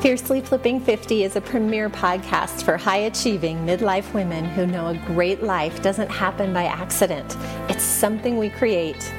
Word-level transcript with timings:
Fiercely 0.00 0.40
Flipping 0.40 0.78
50 0.78 1.24
is 1.24 1.34
a 1.34 1.40
premier 1.40 1.90
podcast 1.90 2.62
for 2.62 2.76
high 2.76 2.98
achieving 2.98 3.66
midlife 3.66 4.14
women 4.14 4.44
who 4.44 4.64
know 4.64 4.86
a 4.86 4.96
great 5.06 5.42
life 5.42 5.82
doesn't 5.82 6.08
happen 6.08 6.52
by 6.52 6.66
accident. 6.66 7.36
It's 7.68 7.82
something 7.82 8.38
we 8.38 8.48
create. 8.48 9.12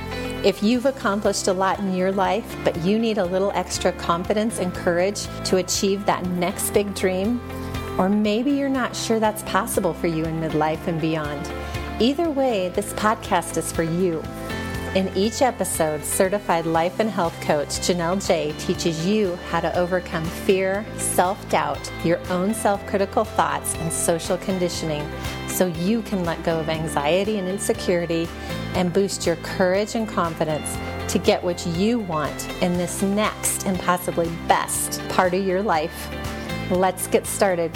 If 0.45 0.63
you've 0.63 0.85
accomplished 0.85 1.49
a 1.49 1.53
lot 1.53 1.79
in 1.79 1.93
your 1.93 2.13
life, 2.13 2.55
but 2.63 2.77
you 2.77 2.97
need 2.97 3.17
a 3.17 3.25
little 3.25 3.51
extra 3.55 3.91
confidence 3.91 4.59
and 4.59 4.73
courage 4.73 5.27
to 5.43 5.57
achieve 5.57 6.05
that 6.05 6.25
next 6.27 6.69
big 6.71 6.95
dream, 6.95 7.41
or 7.99 8.07
maybe 8.07 8.51
you're 8.51 8.69
not 8.69 8.95
sure 8.95 9.19
that's 9.19 9.43
possible 9.43 9.93
for 9.93 10.07
you 10.07 10.23
in 10.23 10.39
midlife 10.39 10.87
and 10.87 11.01
beyond, 11.01 11.51
either 11.99 12.29
way, 12.29 12.69
this 12.69 12.93
podcast 12.93 13.57
is 13.57 13.69
for 13.69 13.83
you. 13.83 14.23
In 14.95 15.15
each 15.15 15.43
episode, 15.43 16.03
certified 16.03 16.65
life 16.65 16.99
and 16.99 17.11
health 17.11 17.39
coach 17.41 17.67
Janelle 17.67 18.25
Jai 18.27 18.57
teaches 18.57 19.05
you 19.05 19.35
how 19.51 19.59
to 19.59 19.77
overcome 19.77 20.25
fear, 20.25 20.83
self 20.97 21.47
doubt, 21.47 21.91
your 22.03 22.17
own 22.31 22.55
self 22.55 22.83
critical 22.87 23.23
thoughts, 23.23 23.75
and 23.75 23.93
social 23.93 24.35
conditioning 24.39 25.07
so 25.47 25.67
you 25.67 26.01
can 26.01 26.25
let 26.25 26.41
go 26.43 26.59
of 26.59 26.69
anxiety 26.69 27.37
and 27.37 27.47
insecurity 27.47 28.27
and 28.73 28.91
boost 28.91 29.27
your 29.27 29.35
courage 29.37 29.93
and 29.93 30.09
confidence 30.09 30.75
to 31.13 31.19
get 31.19 31.43
what 31.43 31.63
you 31.67 31.99
want 31.99 32.49
in 32.63 32.75
this 32.75 33.03
next 33.03 33.67
and 33.67 33.79
possibly 33.81 34.27
best 34.47 35.07
part 35.09 35.35
of 35.35 35.45
your 35.45 35.61
life. 35.61 36.09
Let's 36.71 37.05
get 37.05 37.27
started. 37.27 37.71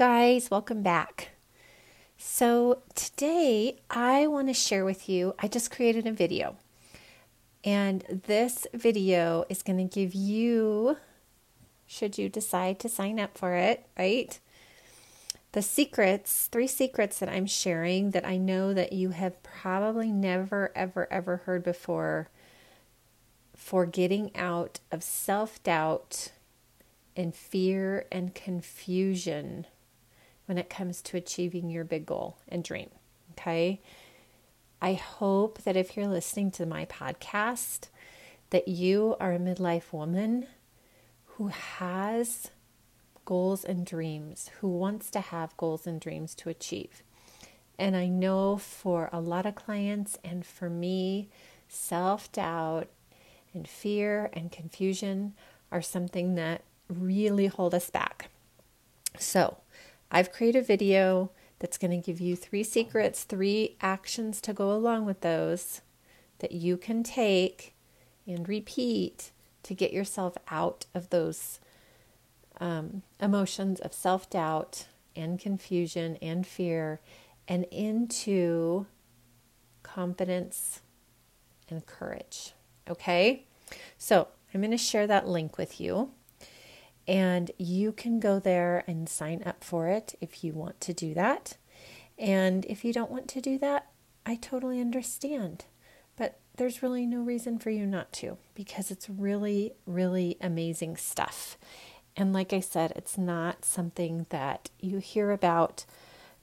Guys, 0.00 0.50
welcome 0.50 0.80
back. 0.80 1.32
So, 2.16 2.80
today 2.94 3.80
I 3.90 4.28
want 4.28 4.48
to 4.48 4.54
share 4.54 4.82
with 4.82 5.10
you, 5.10 5.34
I 5.38 5.46
just 5.46 5.70
created 5.70 6.06
a 6.06 6.10
video. 6.10 6.56
And 7.64 8.22
this 8.26 8.66
video 8.72 9.44
is 9.50 9.62
going 9.62 9.76
to 9.76 9.84
give 9.84 10.14
you, 10.14 10.96
should 11.86 12.16
you 12.16 12.30
decide 12.30 12.78
to 12.78 12.88
sign 12.88 13.20
up 13.20 13.36
for 13.36 13.52
it, 13.52 13.84
right? 13.98 14.40
The 15.52 15.60
secrets, 15.60 16.46
three 16.46 16.66
secrets 16.66 17.18
that 17.18 17.28
I'm 17.28 17.44
sharing 17.44 18.12
that 18.12 18.26
I 18.26 18.38
know 18.38 18.72
that 18.72 18.94
you 18.94 19.10
have 19.10 19.42
probably 19.42 20.10
never, 20.10 20.72
ever, 20.74 21.12
ever 21.12 21.36
heard 21.44 21.62
before 21.62 22.30
for 23.54 23.84
getting 23.84 24.34
out 24.34 24.80
of 24.90 25.02
self 25.02 25.62
doubt 25.62 26.32
and 27.14 27.34
fear 27.34 28.06
and 28.10 28.34
confusion 28.34 29.66
when 30.50 30.58
it 30.58 30.68
comes 30.68 31.00
to 31.00 31.16
achieving 31.16 31.70
your 31.70 31.84
big 31.84 32.04
goal 32.04 32.36
and 32.48 32.64
dream. 32.64 32.90
Okay. 33.38 33.80
I 34.82 34.94
hope 34.94 35.62
that 35.62 35.76
if 35.76 35.96
you're 35.96 36.08
listening 36.08 36.50
to 36.50 36.66
my 36.66 36.86
podcast, 36.86 37.86
that 38.50 38.66
you 38.66 39.14
are 39.20 39.32
a 39.32 39.38
midlife 39.38 39.92
woman 39.92 40.48
who 41.36 41.46
has 41.46 42.50
goals 43.24 43.64
and 43.64 43.86
dreams, 43.86 44.50
who 44.58 44.68
wants 44.68 45.08
to 45.12 45.20
have 45.20 45.56
goals 45.56 45.86
and 45.86 46.00
dreams 46.00 46.34
to 46.34 46.48
achieve. 46.48 47.04
And 47.78 47.96
I 47.96 48.08
know 48.08 48.56
for 48.56 49.08
a 49.12 49.20
lot 49.20 49.46
of 49.46 49.54
clients 49.54 50.18
and 50.24 50.44
for 50.44 50.68
me, 50.68 51.28
self 51.68 52.32
doubt 52.32 52.88
and 53.54 53.68
fear 53.68 54.30
and 54.32 54.50
confusion 54.50 55.34
are 55.70 55.80
something 55.80 56.34
that 56.34 56.62
really 56.88 57.46
hold 57.46 57.72
us 57.72 57.88
back. 57.88 58.30
So, 59.16 59.58
I've 60.10 60.32
created 60.32 60.60
a 60.60 60.66
video 60.66 61.30
that's 61.58 61.78
going 61.78 61.90
to 61.90 62.04
give 62.04 62.20
you 62.20 62.34
three 62.34 62.64
secrets, 62.64 63.24
three 63.24 63.76
actions 63.80 64.40
to 64.42 64.52
go 64.52 64.72
along 64.72 65.04
with 65.04 65.20
those 65.20 65.82
that 66.40 66.52
you 66.52 66.76
can 66.76 67.02
take 67.02 67.74
and 68.26 68.48
repeat 68.48 69.30
to 69.62 69.74
get 69.74 69.92
yourself 69.92 70.36
out 70.48 70.86
of 70.94 71.10
those 71.10 71.60
um, 72.60 73.02
emotions 73.20 73.80
of 73.80 73.92
self 73.92 74.28
doubt 74.28 74.88
and 75.14 75.38
confusion 75.38 76.16
and 76.22 76.46
fear 76.46 77.00
and 77.46 77.64
into 77.70 78.86
confidence 79.82 80.80
and 81.68 81.84
courage. 81.86 82.52
Okay? 82.88 83.44
So 83.98 84.28
I'm 84.52 84.60
going 84.60 84.70
to 84.70 84.78
share 84.78 85.06
that 85.06 85.28
link 85.28 85.58
with 85.58 85.80
you. 85.80 86.10
And 87.10 87.50
you 87.58 87.90
can 87.90 88.20
go 88.20 88.38
there 88.38 88.84
and 88.86 89.08
sign 89.08 89.42
up 89.44 89.64
for 89.64 89.88
it 89.88 90.14
if 90.20 90.44
you 90.44 90.52
want 90.52 90.80
to 90.82 90.94
do 90.94 91.12
that. 91.14 91.56
And 92.16 92.64
if 92.66 92.84
you 92.84 92.92
don't 92.92 93.10
want 93.10 93.26
to 93.30 93.40
do 93.40 93.58
that, 93.58 93.88
I 94.24 94.36
totally 94.36 94.80
understand. 94.80 95.64
But 96.16 96.38
there's 96.56 96.84
really 96.84 97.06
no 97.06 97.20
reason 97.20 97.58
for 97.58 97.70
you 97.70 97.84
not 97.84 98.12
to 98.12 98.36
because 98.54 98.92
it's 98.92 99.10
really, 99.10 99.72
really 99.86 100.36
amazing 100.40 100.96
stuff. 100.96 101.58
And 102.16 102.32
like 102.32 102.52
I 102.52 102.60
said, 102.60 102.92
it's 102.94 103.18
not 103.18 103.64
something 103.64 104.26
that 104.28 104.70
you 104.78 104.98
hear 104.98 105.32
about 105.32 105.86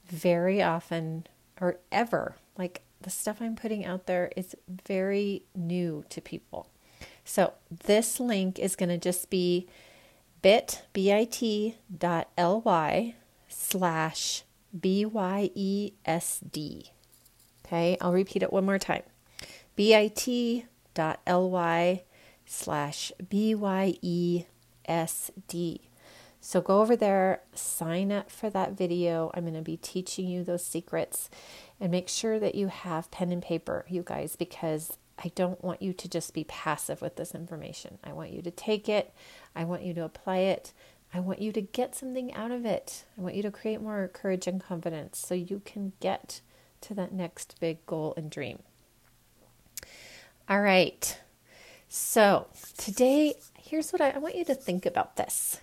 very 0.06 0.61
often 0.61 1.27
or 1.61 1.77
ever. 1.94 2.35
Like 2.57 2.81
the 3.00 3.09
stuff 3.09 3.38
I'm 3.39 3.56
putting 3.56 3.85
out 3.85 4.06
there 4.06 4.33
is 4.35 4.53
very 4.67 5.44
new 5.56 6.03
to 6.09 6.19
people. 6.19 6.67
So 7.23 7.53
this 7.85 8.19
link 8.19 8.59
is 8.59 8.75
going 8.75 8.89
to 8.89 8.97
just 8.97 9.29
be 9.29 9.69
bit, 10.42 10.84
B-I-T 10.94 11.78
dot 11.96 12.30
L-Y 12.38 13.16
slash 13.48 14.44
B-Y-E-S-D. 14.78 15.92
Okay, 17.66 17.98
I'll 18.00 18.14
repeat 18.14 18.44
it 18.44 18.53
one 18.53 18.66
more 18.66 18.80
time. 18.80 19.03
B-I-T 19.75 20.66
dot 20.94 21.20
L-Y 21.28 22.03
slash 22.46 23.12
B-Y-E-S-D. 23.30 24.02
So 26.40 26.62
go 26.62 26.81
over 26.81 26.96
there, 26.96 27.42
sign 27.54 28.12
up 28.12 28.31
for 28.31 28.50
that 28.50 28.72
video. 28.72 29.31
I'm 29.34 29.44
going 29.44 29.54
to 29.56 29.62
be 29.62 29.75
teaching 29.75 30.28
you 30.28 30.44
those 30.44 30.64
secrets 30.64 31.30
and 31.80 31.92
make 31.92 32.08
sure 32.08 32.40
that 32.40 32.56
you 32.56 32.68
have 32.68 33.12
pen 33.12 33.31
and 33.34 33.44
paper, 33.44 33.86
you 33.90 34.02
guys, 34.02 34.36
because 34.38 34.98
I 35.17 35.31
don't 35.35 35.63
want 35.63 35.81
you 35.81 35.94
to 35.94 36.07
just 36.07 36.33
be 36.33 36.44
passive 36.44 37.01
with 37.01 37.16
this 37.16 37.33
information. 37.33 37.97
I 38.03 38.13
want 38.13 38.31
you 38.31 38.41
to 38.44 38.51
take 38.51 38.88
it. 38.88 39.13
I 39.55 39.63
want 39.63 39.83
you 39.83 39.94
to 39.95 40.03
apply 40.03 40.38
it. 40.38 40.73
I 41.13 41.19
want 41.19 41.41
you 41.41 41.51
to 41.53 41.61
get 41.61 41.95
something 41.95 42.33
out 42.33 42.51
of 42.51 42.66
it. 42.66 43.05
I 43.17 43.22
want 43.22 43.35
you 43.35 43.41
to 43.44 43.51
create 43.51 43.81
more 43.81 44.09
courage 44.13 44.45
and 44.45 44.61
confidence 44.61 45.17
so 45.17 45.33
you 45.33 45.61
can 45.66 45.94
get 46.00 46.41
to 46.81 46.94
that 46.94 47.11
next 47.11 47.56
big 47.59 47.85
goal 47.85 48.13
and 48.17 48.29
dream. 48.29 48.59
All 50.50 50.61
right. 50.61 51.19
So, 51.89 52.47
today, 52.77 53.35
here's 53.57 53.91
what 53.91 54.01
I, 54.01 54.11
I 54.11 54.17
want 54.17 54.35
you 54.35 54.45
to 54.45 54.56
think 54.56 54.85
about 54.85 55.16
this. 55.16 55.61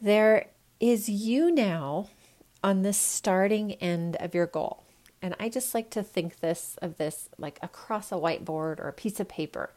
There 0.00 0.46
is 0.80 1.08
you 1.08 1.52
now 1.52 2.08
on 2.62 2.82
the 2.82 2.92
starting 2.92 3.72
end 3.74 4.16
of 4.16 4.34
your 4.34 4.46
goal. 4.46 4.84
And 5.22 5.36
I 5.38 5.48
just 5.48 5.72
like 5.72 5.88
to 5.90 6.02
think 6.02 6.40
this 6.40 6.76
of 6.82 6.98
this 6.98 7.28
like 7.38 7.58
across 7.62 8.10
a 8.10 8.16
whiteboard 8.16 8.80
or 8.80 8.88
a 8.88 8.92
piece 8.92 9.20
of 9.20 9.28
paper. 9.28 9.72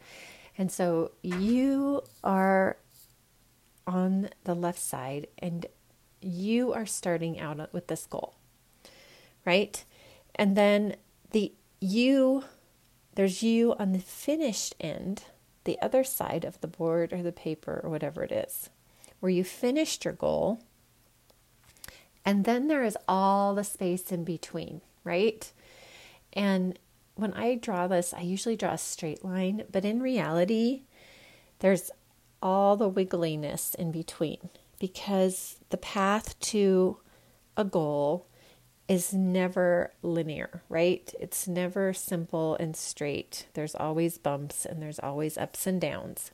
And 0.58 0.72
so 0.72 1.12
you 1.22 2.02
are 2.24 2.76
on 3.86 4.30
the 4.44 4.54
left 4.54 4.80
side 4.80 5.28
and 5.38 5.66
you 6.20 6.72
are 6.72 6.86
starting 6.86 7.38
out 7.38 7.72
with 7.72 7.86
this 7.86 8.06
goal, 8.06 8.34
right? 9.44 9.84
And 10.34 10.56
then 10.56 10.96
the 11.30 11.52
you, 11.80 12.44
there's 13.14 13.42
you 13.42 13.74
on 13.78 13.92
the 13.92 13.98
finished 14.00 14.74
end, 14.80 15.24
the 15.64 15.80
other 15.80 16.02
side 16.02 16.44
of 16.44 16.60
the 16.60 16.66
board 16.66 17.12
or 17.12 17.22
the 17.22 17.32
paper 17.32 17.80
or 17.84 17.90
whatever 17.90 18.24
it 18.24 18.32
is, 18.32 18.70
where 19.20 19.30
you 19.30 19.44
finished 19.44 20.04
your 20.04 20.14
goal. 20.14 20.60
And 22.24 22.44
then 22.44 22.66
there 22.66 22.82
is 22.82 22.98
all 23.06 23.54
the 23.54 23.62
space 23.62 24.10
in 24.10 24.24
between, 24.24 24.80
right? 25.06 25.50
And 26.32 26.78
when 27.14 27.32
I 27.32 27.54
draw 27.54 27.86
this, 27.86 28.12
I 28.12 28.20
usually 28.20 28.56
draw 28.56 28.72
a 28.72 28.78
straight 28.78 29.24
line, 29.24 29.64
but 29.72 29.84
in 29.84 30.02
reality, 30.02 30.82
there's 31.60 31.90
all 32.42 32.76
the 32.76 32.90
wiggliness 32.90 33.74
in 33.74 33.90
between 33.90 34.50
because 34.78 35.56
the 35.70 35.78
path 35.78 36.38
to 36.40 36.98
a 37.56 37.64
goal 37.64 38.26
is 38.88 39.12
never 39.12 39.92
linear, 40.02 40.62
right? 40.68 41.12
It's 41.18 41.48
never 41.48 41.92
simple 41.92 42.54
and 42.56 42.76
straight. 42.76 43.46
There's 43.54 43.74
always 43.74 44.18
bumps 44.18 44.64
and 44.64 44.80
there's 44.80 44.98
always 44.98 45.38
ups 45.38 45.66
and 45.66 45.80
downs. 45.80 46.30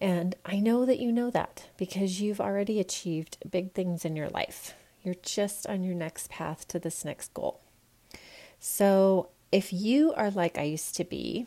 And 0.00 0.34
I 0.44 0.60
know 0.60 0.86
that 0.86 1.00
you 1.00 1.12
know 1.12 1.30
that 1.30 1.68
because 1.76 2.20
you've 2.20 2.40
already 2.40 2.80
achieved 2.80 3.38
big 3.50 3.72
things 3.72 4.04
in 4.04 4.16
your 4.16 4.28
life. 4.28 4.74
You're 5.02 5.14
just 5.14 5.66
on 5.66 5.82
your 5.82 5.94
next 5.94 6.30
path 6.30 6.68
to 6.68 6.78
this 6.78 7.04
next 7.04 7.32
goal. 7.34 7.60
So, 8.58 9.30
if 9.50 9.72
you 9.72 10.12
are 10.14 10.30
like 10.30 10.58
I 10.58 10.62
used 10.62 10.94
to 10.96 11.04
be, 11.04 11.46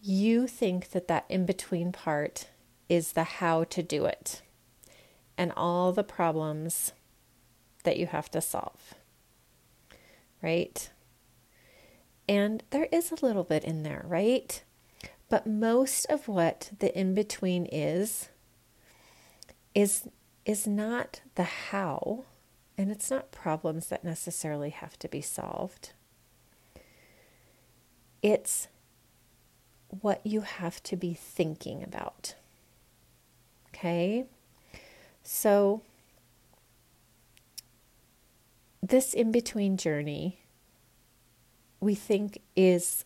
you 0.00 0.46
think 0.46 0.90
that 0.90 1.08
that 1.08 1.24
in 1.28 1.44
between 1.44 1.92
part 1.92 2.48
is 2.88 3.12
the 3.12 3.24
how 3.24 3.64
to 3.64 3.82
do 3.82 4.06
it 4.06 4.42
and 5.36 5.52
all 5.56 5.92
the 5.92 6.04
problems 6.04 6.92
that 7.84 7.98
you 7.98 8.06
have 8.06 8.30
to 8.30 8.40
solve. 8.40 8.94
Right? 10.42 10.90
And 12.28 12.62
there 12.70 12.88
is 12.92 13.10
a 13.10 13.24
little 13.24 13.44
bit 13.44 13.64
in 13.64 13.82
there, 13.82 14.04
right? 14.06 14.62
But 15.28 15.46
most 15.46 16.06
of 16.06 16.28
what 16.28 16.70
the 16.78 16.96
in 16.98 17.14
between 17.14 17.66
is, 17.66 18.28
is, 19.74 20.08
is 20.44 20.66
not 20.66 21.20
the 21.34 21.44
how, 21.44 22.24
and 22.78 22.90
it's 22.90 23.10
not 23.10 23.32
problems 23.32 23.86
that 23.86 24.04
necessarily 24.04 24.70
have 24.70 24.98
to 24.98 25.08
be 25.08 25.20
solved. 25.20 25.92
It's 28.22 28.68
what 29.88 30.20
you 30.24 30.42
have 30.42 30.82
to 30.84 30.96
be 30.96 31.14
thinking 31.14 31.82
about. 31.82 32.34
Okay? 33.68 34.26
So, 35.22 35.82
this 38.82 39.14
in 39.14 39.32
between 39.32 39.76
journey, 39.76 40.40
we 41.80 41.94
think 41.94 42.40
is 42.54 43.04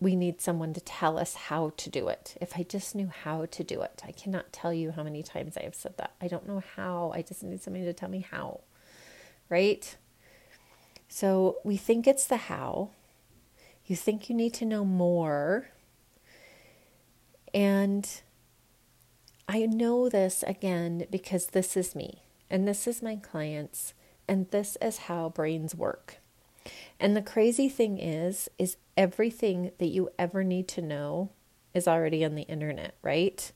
we 0.00 0.16
need 0.16 0.40
someone 0.40 0.72
to 0.72 0.80
tell 0.80 1.18
us 1.18 1.34
how 1.34 1.72
to 1.76 1.90
do 1.90 2.08
it. 2.08 2.36
If 2.40 2.56
I 2.56 2.62
just 2.62 2.94
knew 2.94 3.08
how 3.08 3.44
to 3.46 3.62
do 3.62 3.82
it, 3.82 4.02
I 4.06 4.12
cannot 4.12 4.52
tell 4.52 4.72
you 4.72 4.92
how 4.92 5.02
many 5.02 5.22
times 5.22 5.56
I 5.58 5.62
have 5.64 5.74
said 5.74 5.96
that. 5.98 6.14
I 6.20 6.28
don't 6.28 6.48
know 6.48 6.62
how. 6.74 7.12
I 7.14 7.20
just 7.20 7.42
need 7.42 7.62
somebody 7.62 7.84
to 7.84 7.92
tell 7.92 8.08
me 8.08 8.20
how. 8.30 8.60
Right? 9.50 9.96
So 11.08 11.56
we 11.64 11.76
think 11.76 12.06
it's 12.06 12.26
the 12.26 12.36
how. 12.36 12.90
You 13.84 13.96
think 13.96 14.30
you 14.30 14.34
need 14.36 14.54
to 14.54 14.64
know 14.64 14.84
more. 14.84 15.68
And 17.52 18.08
I 19.48 19.66
know 19.66 20.08
this 20.08 20.44
again 20.44 21.06
because 21.10 21.48
this 21.48 21.76
is 21.76 21.96
me 21.96 22.22
and 22.48 22.68
this 22.68 22.86
is 22.86 23.02
my 23.02 23.16
clients 23.16 23.94
and 24.28 24.48
this 24.52 24.78
is 24.80 24.98
how 24.98 25.30
brains 25.30 25.74
work. 25.74 26.18
And 27.00 27.16
the 27.16 27.22
crazy 27.22 27.68
thing 27.68 27.98
is 27.98 28.48
is 28.58 28.76
everything 28.96 29.72
that 29.78 29.88
you 29.88 30.10
ever 30.18 30.44
need 30.44 30.68
to 30.68 30.82
know 30.82 31.30
is 31.74 31.88
already 31.88 32.24
on 32.24 32.36
the 32.36 32.42
internet, 32.42 32.94
right? 33.02 33.50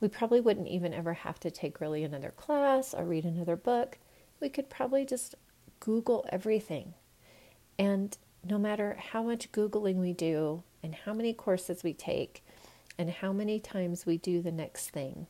We 0.00 0.08
probably 0.08 0.40
wouldn't 0.40 0.68
even 0.68 0.92
ever 0.92 1.14
have 1.14 1.40
to 1.40 1.50
take 1.50 1.80
really 1.80 2.04
another 2.04 2.32
class 2.36 2.92
or 2.92 3.04
read 3.04 3.24
another 3.24 3.56
book. 3.56 3.98
We 4.40 4.48
could 4.48 4.70
probably 4.70 5.04
just 5.04 5.34
Google 5.80 6.26
everything. 6.30 6.94
And 7.78 8.16
no 8.44 8.58
matter 8.58 8.96
how 9.12 9.22
much 9.22 9.52
Googling 9.52 9.96
we 9.96 10.12
do 10.12 10.62
and 10.82 10.94
how 10.94 11.12
many 11.12 11.32
courses 11.32 11.82
we 11.82 11.92
take 11.92 12.44
and 12.98 13.10
how 13.10 13.32
many 13.32 13.58
times 13.58 14.06
we 14.06 14.18
do 14.18 14.42
the 14.42 14.52
next 14.52 14.90
thing, 14.90 15.26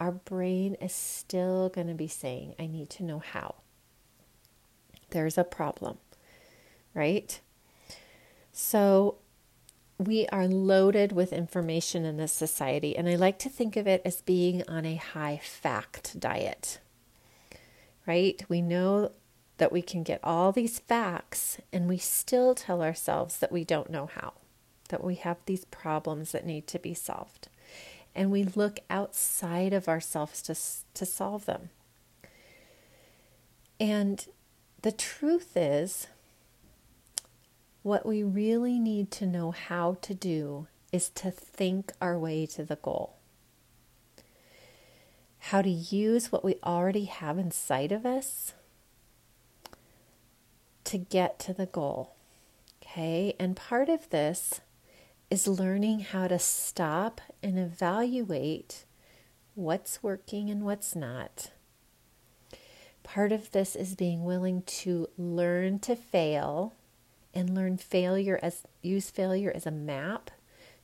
our 0.00 0.12
brain 0.12 0.74
is 0.80 0.92
still 0.92 1.68
going 1.68 1.86
to 1.86 1.94
be 1.94 2.08
saying, 2.08 2.54
I 2.58 2.66
need 2.66 2.90
to 2.90 3.04
know 3.04 3.18
how 3.18 3.56
there's 5.10 5.38
a 5.38 5.44
problem, 5.44 5.98
right? 6.94 7.38
So 8.52 9.18
we 9.98 10.26
are 10.28 10.48
loaded 10.48 11.12
with 11.12 11.32
information 11.32 12.04
in 12.04 12.16
this 12.16 12.32
society, 12.32 12.96
and 12.96 13.08
I 13.08 13.14
like 13.14 13.38
to 13.40 13.48
think 13.48 13.76
of 13.76 13.86
it 13.86 14.02
as 14.04 14.22
being 14.22 14.62
on 14.66 14.84
a 14.84 14.96
high 14.96 15.40
fact 15.42 16.18
diet, 16.18 16.80
right? 18.06 18.42
We 18.48 18.62
know 18.62 19.12
that 19.58 19.72
we 19.72 19.82
can 19.82 20.02
get 20.02 20.20
all 20.24 20.50
these 20.52 20.78
facts, 20.78 21.58
and 21.72 21.88
we 21.88 21.98
still 21.98 22.54
tell 22.54 22.82
ourselves 22.82 23.38
that 23.38 23.52
we 23.52 23.64
don't 23.64 23.90
know 23.90 24.06
how, 24.06 24.34
that 24.88 25.04
we 25.04 25.14
have 25.16 25.38
these 25.46 25.64
problems 25.66 26.32
that 26.32 26.46
need 26.46 26.66
to 26.68 26.78
be 26.78 26.94
solved. 26.94 27.48
And 28.14 28.30
we 28.30 28.44
look 28.44 28.80
outside 28.90 29.72
of 29.72 29.88
ourselves 29.88 30.42
to, 30.42 30.54
to 30.94 31.06
solve 31.06 31.46
them. 31.46 31.70
And 33.78 34.26
the 34.82 34.92
truth 34.92 35.56
is, 35.56 36.08
what 37.82 38.06
we 38.06 38.22
really 38.22 38.78
need 38.78 39.10
to 39.12 39.26
know 39.26 39.50
how 39.50 39.96
to 40.02 40.14
do 40.14 40.66
is 40.92 41.08
to 41.10 41.30
think 41.30 41.92
our 42.00 42.18
way 42.18 42.46
to 42.46 42.64
the 42.64 42.76
goal. 42.76 43.16
How 45.46 45.62
to 45.62 45.70
use 45.70 46.32
what 46.32 46.44
we 46.44 46.56
already 46.64 47.04
have 47.04 47.38
inside 47.38 47.92
of 47.92 48.06
us 48.06 48.54
to 50.84 50.98
get 50.98 51.38
to 51.40 51.52
the 51.52 51.66
goal. 51.66 52.14
Okay, 52.82 53.34
and 53.38 53.56
part 53.56 53.88
of 53.88 54.10
this 54.10 54.60
is 55.30 55.46
learning 55.46 56.00
how 56.00 56.28
to 56.28 56.38
stop 56.38 57.20
and 57.42 57.58
evaluate 57.58 58.84
what's 59.54 60.02
working 60.02 60.50
and 60.50 60.62
what's 60.62 60.96
not 60.96 61.50
Part 63.02 63.32
of 63.32 63.50
this 63.50 63.74
is 63.74 63.94
being 63.96 64.24
willing 64.24 64.62
to 64.62 65.08
learn 65.18 65.80
to 65.80 65.96
fail 65.96 66.74
and 67.34 67.54
learn 67.54 67.76
failure 67.76 68.38
as 68.42 68.62
use 68.80 69.10
failure 69.10 69.52
as 69.54 69.66
a 69.66 69.70
map 69.70 70.30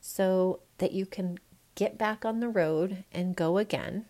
so 0.01 0.59
that 0.79 0.91
you 0.91 1.05
can 1.05 1.37
get 1.75 1.97
back 1.97 2.25
on 2.25 2.39
the 2.39 2.49
road 2.49 3.03
and 3.11 3.35
go 3.35 3.57
again. 3.57 4.05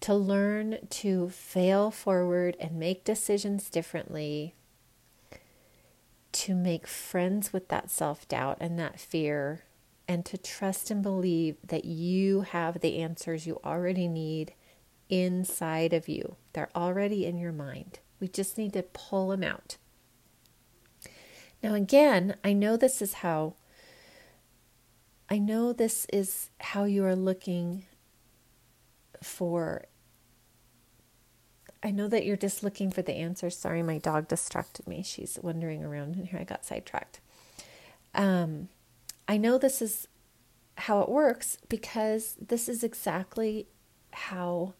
To 0.00 0.14
learn 0.14 0.78
to 0.88 1.28
fail 1.28 1.90
forward 1.90 2.56
and 2.58 2.76
make 2.78 3.04
decisions 3.04 3.68
differently, 3.68 4.54
to 6.32 6.54
make 6.54 6.86
friends 6.86 7.52
with 7.52 7.68
that 7.68 7.90
self 7.90 8.26
doubt 8.26 8.56
and 8.60 8.78
that 8.78 8.98
fear, 8.98 9.64
and 10.08 10.24
to 10.24 10.38
trust 10.38 10.90
and 10.90 11.02
believe 11.02 11.56
that 11.62 11.84
you 11.84 12.40
have 12.40 12.80
the 12.80 12.98
answers 12.98 13.46
you 13.46 13.60
already 13.62 14.08
need 14.08 14.54
inside 15.10 15.92
of 15.92 16.08
you. 16.08 16.36
They're 16.52 16.70
already 16.74 17.26
in 17.26 17.36
your 17.36 17.52
mind. 17.52 17.98
We 18.20 18.28
just 18.28 18.56
need 18.56 18.72
to 18.74 18.82
pull 18.82 19.28
them 19.28 19.42
out. 19.42 19.76
Now, 21.62 21.74
again, 21.74 22.36
I 22.42 22.52
know 22.52 22.76
this 22.76 23.02
is 23.02 23.14
how. 23.14 23.54
I 25.28 25.38
know 25.38 25.72
this 25.72 26.06
is 26.12 26.50
how 26.58 26.84
you 26.84 27.04
are 27.04 27.14
looking 27.14 27.84
for. 29.22 29.84
I 31.82 31.90
know 31.90 32.08
that 32.08 32.26
you're 32.26 32.36
just 32.36 32.62
looking 32.62 32.90
for 32.90 33.02
the 33.02 33.14
answers. 33.14 33.56
Sorry, 33.56 33.82
my 33.82 33.98
dog 33.98 34.28
distracted 34.28 34.86
me. 34.86 35.02
She's 35.02 35.38
wandering 35.42 35.82
around, 35.82 36.16
and 36.16 36.26
here 36.28 36.40
I 36.40 36.44
got 36.44 36.64
sidetracked. 36.64 37.20
Um, 38.14 38.68
I 39.26 39.36
know 39.36 39.56
this 39.56 39.80
is 39.80 40.08
how 40.76 41.00
it 41.00 41.08
works 41.08 41.58
because 41.68 42.36
this 42.40 42.68
is 42.68 42.82
exactly 42.82 43.66
how 44.12 44.74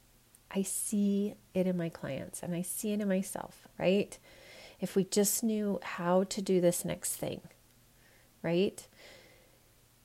I 0.50 0.62
see 0.62 1.34
it 1.54 1.66
in 1.66 1.76
my 1.76 1.88
clients 1.88 2.42
and 2.42 2.54
I 2.54 2.62
see 2.62 2.92
it 2.92 3.00
in 3.00 3.08
myself, 3.08 3.68
right? 3.78 4.18
If 4.80 4.96
we 4.96 5.04
just 5.04 5.44
knew 5.44 5.78
how 5.82 6.24
to 6.24 6.42
do 6.42 6.60
this 6.60 6.84
next 6.84 7.16
thing, 7.16 7.42
right? 8.42 8.86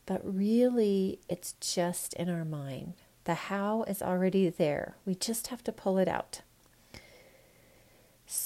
But 0.05 0.21
really, 0.23 1.19
it's 1.27 1.53
just 1.53 2.13
in 2.13 2.29
our 2.29 2.45
mind. 2.45 2.93
The 3.23 3.33
how 3.33 3.83
is 3.83 4.03
already 4.03 4.49
there. 4.49 4.97
We 5.05 5.15
just 5.15 5.47
have 5.47 5.63
to 5.63 5.71
pull 5.71 5.97
it 5.97 6.07
out. 6.07 6.41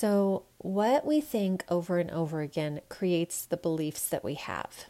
So, 0.02 0.44
what 0.60 1.06
we 1.06 1.20
think 1.20 1.66
over 1.68 1.98
and 2.00 2.10
over 2.10 2.40
again 2.40 2.80
creates 2.88 3.44
the 3.44 3.58
beliefs 3.58 4.08
that 4.08 4.24
we 4.24 4.36
have. 4.36 4.86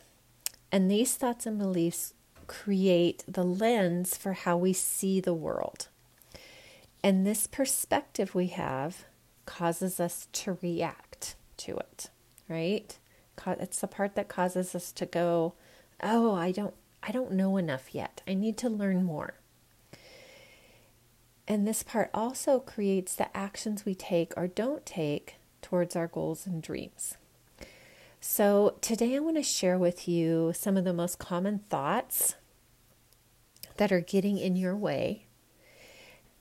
And 0.72 0.92
these 0.92 1.16
thoughts 1.16 1.48
and 1.48 1.58
beliefs 1.58 2.13
create 2.46 3.24
the 3.28 3.44
lens 3.44 4.16
for 4.16 4.34
how 4.34 4.56
we 4.56 4.72
see 4.72 5.20
the 5.20 5.34
world. 5.34 5.88
And 7.04 7.25
this 7.25 7.48
perspective 7.48 8.36
we 8.36 8.50
have 8.50 9.06
causes 9.48 10.00
us 10.00 10.28
to 10.34 10.60
react 10.62 11.34
to 11.58 11.78
it, 11.78 12.12
right? 12.48 12.96
It's 13.48 13.82
the 13.82 13.88
part 13.88 14.13
that 14.13 14.28
causes 14.28 14.75
us 14.75 14.92
to 14.92 15.08
go, 15.08 15.54
"Oh, 16.04 16.36
I 16.36 16.51
don't 16.51 16.75
I 17.01 17.12
don't 17.12 17.32
know 17.32 17.58
enough 17.58 17.96
yet. 17.96 18.22
I 18.28 18.36
need 18.36 18.60
to 18.60 18.70
learn 18.70 19.04
more." 19.06 19.38
And 21.50 21.68
this 21.68 21.84
part 21.84 22.10
also 22.13 22.60
creates 22.60 23.15
the 23.15 23.36
actions 23.36 23.84
we 23.84 23.96
take 23.96 24.32
or 24.38 24.48
don't 24.48 24.86
take 24.86 25.36
towards 25.62 25.96
our 25.96 26.08
goals 26.08 26.46
and 26.46 26.63
dreams. 26.63 27.18
So, 28.22 28.77
today 28.79 29.15
I 29.15 29.20
want 29.20 29.38
to 29.38 29.44
share 29.44 29.77
with 29.77 30.08
you 30.08 30.53
some 30.56 30.77
of 30.77 30.86
the 30.86 30.94
most 30.94 31.20
common 31.20 31.60
thoughts 31.70 32.36
that 33.77 33.91
are 33.91 34.01
getting 34.01 34.38
in 34.38 34.56
your 34.56 34.75
way 34.75 35.25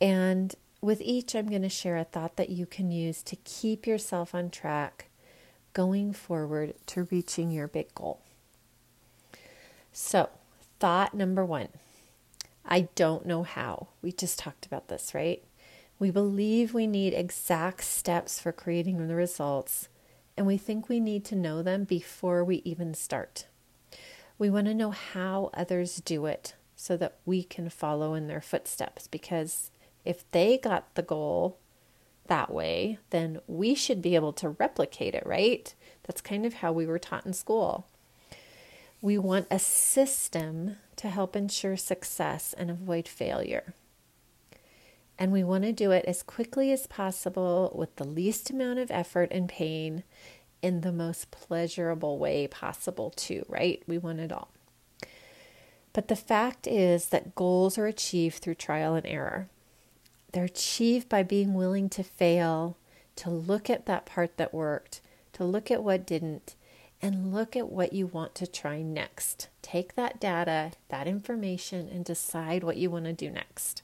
and 0.00 0.54
with 0.80 1.00
each, 1.00 1.34
I'm 1.34 1.48
going 1.48 1.62
to 1.62 1.68
share 1.68 1.96
a 1.96 2.04
thought 2.04 2.36
that 2.36 2.50
you 2.50 2.66
can 2.66 2.90
use 2.90 3.22
to 3.24 3.36
keep 3.36 3.86
yourself 3.86 4.34
on 4.34 4.50
track 4.50 5.06
going 5.72 6.12
forward 6.12 6.74
to 6.86 7.08
reaching 7.10 7.50
your 7.50 7.66
big 7.66 7.94
goal. 7.94 8.20
So, 9.92 10.28
thought 10.78 11.14
number 11.14 11.44
one 11.44 11.68
I 12.68 12.88
don't 12.94 13.24
know 13.24 13.42
how. 13.44 13.88
We 14.02 14.12
just 14.12 14.38
talked 14.38 14.66
about 14.66 14.88
this, 14.88 15.14
right? 15.14 15.42
We 15.98 16.10
believe 16.10 16.74
we 16.74 16.86
need 16.86 17.14
exact 17.14 17.82
steps 17.82 18.38
for 18.38 18.52
creating 18.52 19.08
the 19.08 19.14
results, 19.14 19.88
and 20.36 20.46
we 20.46 20.58
think 20.58 20.88
we 20.88 21.00
need 21.00 21.24
to 21.26 21.34
know 21.34 21.62
them 21.62 21.84
before 21.84 22.44
we 22.44 22.56
even 22.64 22.92
start. 22.94 23.46
We 24.38 24.50
want 24.50 24.66
to 24.66 24.74
know 24.74 24.90
how 24.90 25.50
others 25.54 25.96
do 25.96 26.26
it 26.26 26.54
so 26.76 26.96
that 26.98 27.16
we 27.24 27.42
can 27.42 27.70
follow 27.70 28.14
in 28.14 28.28
their 28.28 28.40
footsteps 28.40 29.08
because 29.08 29.72
if 30.04 30.30
they 30.30 30.56
got 30.58 30.94
the 30.94 31.02
goal 31.02 31.58
that 32.28 32.52
way, 32.52 32.98
then 33.10 33.40
we 33.48 33.74
should 33.74 34.00
be 34.00 34.14
able 34.14 34.32
to 34.34 34.50
replicate 34.50 35.14
it, 35.14 35.26
right? 35.26 35.74
That's 36.04 36.20
kind 36.20 36.46
of 36.46 36.54
how 36.54 36.72
we 36.72 36.86
were 36.86 36.98
taught 36.98 37.26
in 37.26 37.32
school. 37.32 37.88
We 39.00 39.16
want 39.16 39.46
a 39.50 39.58
system 39.58 40.76
to 40.96 41.08
help 41.08 41.36
ensure 41.36 41.76
success 41.76 42.52
and 42.56 42.70
avoid 42.70 43.06
failure. 43.06 43.74
And 45.18 45.32
we 45.32 45.44
want 45.44 45.64
to 45.64 45.72
do 45.72 45.90
it 45.90 46.04
as 46.06 46.22
quickly 46.22 46.72
as 46.72 46.86
possible 46.86 47.72
with 47.74 47.94
the 47.96 48.06
least 48.06 48.50
amount 48.50 48.78
of 48.78 48.90
effort 48.90 49.30
and 49.32 49.48
pain 49.48 50.04
in 50.62 50.80
the 50.80 50.92
most 50.92 51.30
pleasurable 51.30 52.18
way 52.18 52.46
possible, 52.46 53.10
too, 53.10 53.44
right? 53.48 53.82
We 53.86 53.98
want 53.98 54.20
it 54.20 54.32
all. 54.32 54.48
But 55.92 56.08
the 56.08 56.16
fact 56.16 56.66
is 56.66 57.06
that 57.06 57.34
goals 57.34 57.78
are 57.78 57.86
achieved 57.86 58.38
through 58.38 58.56
trial 58.56 58.94
and 58.94 59.06
error. 59.06 59.48
They're 60.32 60.44
achieved 60.44 61.08
by 61.08 61.22
being 61.22 61.54
willing 61.54 61.88
to 61.90 62.02
fail, 62.02 62.76
to 63.16 63.30
look 63.30 63.70
at 63.70 63.86
that 63.86 64.06
part 64.06 64.36
that 64.36 64.54
worked, 64.54 65.00
to 65.32 65.44
look 65.44 65.70
at 65.70 65.82
what 65.82 66.06
didn't, 66.06 66.54
and 67.00 67.32
look 67.32 67.56
at 67.56 67.70
what 67.70 67.92
you 67.92 68.06
want 68.06 68.34
to 68.36 68.46
try 68.46 68.82
next. 68.82 69.48
Take 69.62 69.94
that 69.94 70.20
data, 70.20 70.72
that 70.88 71.06
information, 71.06 71.88
and 71.88 72.04
decide 72.04 72.64
what 72.64 72.76
you 72.76 72.90
want 72.90 73.04
to 73.04 73.12
do 73.12 73.30
next. 73.30 73.82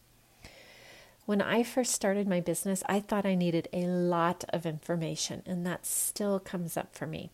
When 1.27 1.41
I 1.41 1.63
first 1.63 1.93
started 1.93 2.29
my 2.29 2.41
business, 2.41 2.83
I 2.87 3.01
thought 3.01 3.25
I 3.25 3.35
needed 3.35 3.69
a 3.73 3.87
lot 3.87 4.45
of 4.51 4.67
information, 4.67 5.43
and 5.47 5.67
that 5.67 5.87
still 5.87 6.39
comes 6.39 6.77
up 6.77 6.95
for 6.95 7.07
me. 7.07 7.31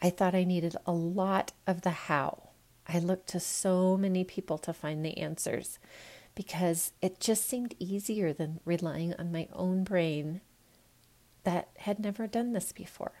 I 0.00 0.10
thought 0.10 0.34
I 0.34 0.44
needed 0.44 0.76
a 0.86 0.92
lot 0.92 1.52
of 1.66 1.82
the 1.82 1.90
how. 1.90 2.50
I 2.86 2.98
looked 2.98 3.28
to 3.28 3.40
so 3.40 3.96
many 3.96 4.24
people 4.24 4.58
to 4.58 4.72
find 4.72 5.04
the 5.04 5.18
answers 5.18 5.78
because 6.34 6.92
it 7.02 7.20
just 7.20 7.46
seemed 7.46 7.74
easier 7.78 8.32
than 8.32 8.60
relying 8.64 9.12
on 9.14 9.30
my 9.30 9.48
own 9.52 9.84
brain 9.84 10.40
that 11.44 11.68
had 11.78 11.98
never 11.98 12.26
done 12.26 12.52
this 12.52 12.72
before. 12.72 13.17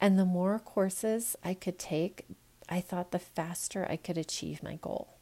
And 0.00 0.18
the 0.18 0.24
more 0.24 0.58
courses 0.58 1.36
I 1.44 1.54
could 1.54 1.78
take, 1.78 2.24
I 2.68 2.80
thought 2.80 3.10
the 3.10 3.18
faster 3.18 3.86
I 3.88 3.96
could 3.96 4.16
achieve 4.16 4.62
my 4.62 4.76
goal. 4.76 5.14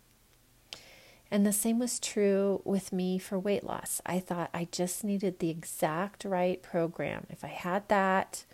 And 1.30 1.44
the 1.44 1.52
same 1.52 1.78
was 1.78 2.00
true 2.00 2.62
with 2.64 2.92
me 2.92 3.18
for 3.18 3.38
weight 3.38 3.64
loss. 3.64 4.00
I 4.06 4.18
thought 4.18 4.50
I 4.54 4.68
just 4.70 5.04
needed 5.04 5.38
the 5.38 5.50
exact 5.50 6.24
right 6.24 6.62
program. 6.62 7.26
If 7.28 7.44
I 7.44 7.48
had 7.48 7.88
that, 7.88 8.44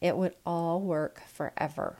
it 0.00 0.16
would 0.16 0.34
all 0.46 0.80
work 0.80 1.22
forever. 1.26 1.98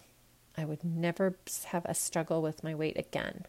I 0.56 0.64
would 0.64 0.84
never 0.84 1.36
have 1.66 1.84
a 1.84 1.94
struggle 1.94 2.40
with 2.40 2.64
my 2.64 2.74
weight 2.74 2.98
again. 2.98 3.44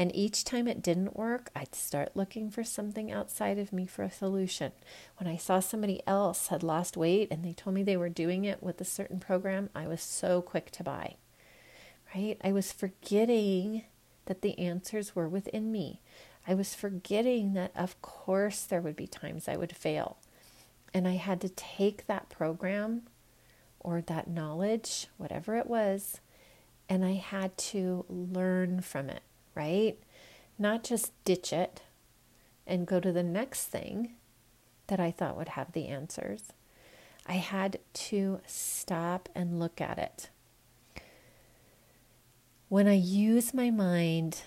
And 0.00 0.16
each 0.16 0.44
time 0.44 0.66
it 0.66 0.80
didn't 0.80 1.14
work, 1.14 1.50
I'd 1.54 1.74
start 1.74 2.16
looking 2.16 2.50
for 2.50 2.64
something 2.64 3.12
outside 3.12 3.58
of 3.58 3.70
me 3.70 3.84
for 3.84 4.02
a 4.02 4.10
solution. 4.10 4.72
When 5.18 5.28
I 5.28 5.36
saw 5.36 5.60
somebody 5.60 6.00
else 6.06 6.46
had 6.46 6.62
lost 6.62 6.96
weight 6.96 7.28
and 7.30 7.44
they 7.44 7.52
told 7.52 7.74
me 7.74 7.82
they 7.82 7.98
were 7.98 8.08
doing 8.08 8.46
it 8.46 8.62
with 8.62 8.80
a 8.80 8.84
certain 8.86 9.20
program, 9.20 9.68
I 9.74 9.86
was 9.86 10.00
so 10.00 10.40
quick 10.40 10.70
to 10.70 10.82
buy. 10.82 11.16
Right? 12.14 12.40
I 12.42 12.50
was 12.50 12.72
forgetting 12.72 13.84
that 14.24 14.40
the 14.40 14.58
answers 14.58 15.14
were 15.14 15.28
within 15.28 15.70
me. 15.70 16.00
I 16.48 16.54
was 16.54 16.74
forgetting 16.74 17.52
that, 17.52 17.72
of 17.76 18.00
course, 18.00 18.62
there 18.62 18.80
would 18.80 18.96
be 18.96 19.06
times 19.06 19.48
I 19.48 19.58
would 19.58 19.76
fail. 19.76 20.16
And 20.94 21.06
I 21.06 21.16
had 21.16 21.42
to 21.42 21.50
take 21.50 22.06
that 22.06 22.30
program 22.30 23.02
or 23.78 24.00
that 24.00 24.30
knowledge, 24.30 25.08
whatever 25.18 25.56
it 25.56 25.66
was, 25.66 26.22
and 26.88 27.04
I 27.04 27.16
had 27.16 27.58
to 27.58 28.06
learn 28.08 28.80
from 28.80 29.10
it 29.10 29.20
right? 29.54 29.98
Not 30.58 30.84
just 30.84 31.12
ditch 31.24 31.52
it 31.52 31.82
and 32.66 32.86
go 32.86 33.00
to 33.00 33.12
the 33.12 33.22
next 33.22 33.66
thing 33.66 34.14
that 34.86 35.00
I 35.00 35.10
thought 35.10 35.36
would 35.36 35.50
have 35.50 35.72
the 35.72 35.86
answers. 35.86 36.52
I 37.26 37.34
had 37.34 37.78
to 37.94 38.40
stop 38.46 39.28
and 39.34 39.60
look 39.60 39.80
at 39.80 39.98
it. 39.98 40.30
When 42.68 42.86
I 42.86 42.94
use 42.94 43.52
my 43.52 43.70
mind, 43.70 44.42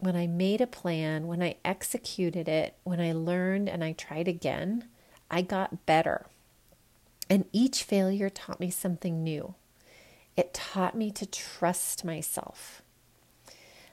when 0.00 0.16
I 0.16 0.26
made 0.26 0.60
a 0.60 0.66
plan, 0.66 1.26
when 1.26 1.42
I 1.42 1.56
executed 1.64 2.48
it, 2.48 2.76
when 2.84 3.00
I 3.00 3.12
learned 3.12 3.68
and 3.68 3.82
I 3.82 3.92
tried 3.92 4.28
again, 4.28 4.88
I 5.30 5.42
got 5.42 5.84
better. 5.86 6.26
And 7.28 7.44
each 7.52 7.82
failure 7.82 8.30
taught 8.30 8.60
me 8.60 8.70
something 8.70 9.22
new. 9.22 9.54
It 10.36 10.54
taught 10.54 10.96
me 10.96 11.10
to 11.12 11.26
trust 11.26 12.04
myself. 12.04 12.82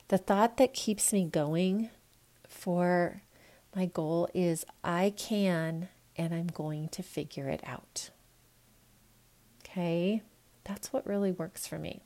The 0.07 0.17
thought 0.17 0.57
that 0.57 0.73
keeps 0.73 1.11
me 1.11 1.25
going 1.25 1.89
for 2.47 3.21
my 3.75 3.87
goal 3.87 4.29
is 4.33 4.65
I 4.83 5.13
can 5.17 5.89
and 6.15 6.33
I'm 6.33 6.47
going 6.47 6.89
to 6.89 7.03
figure 7.03 7.49
it 7.49 7.61
out. 7.65 8.11
Okay, 9.63 10.21
that's 10.63 10.93
what 10.93 11.05
really 11.05 11.31
works 11.31 11.67
for 11.67 11.77
me. 11.77 12.01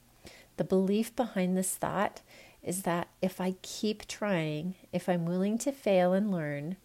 The 0.58 0.64
belief 0.64 1.16
behind 1.16 1.56
this 1.56 1.76
thought 1.76 2.22
is 2.64 2.82
that 2.84 3.10
if 3.22 3.40
I 3.40 3.56
keep 3.62 4.08
trying, 4.08 4.76
if 4.92 5.08
I'm 5.08 5.26
willing 5.26 5.58
to 5.60 5.72
fail 5.72 6.14
and 6.14 6.32
learn, 6.32 6.78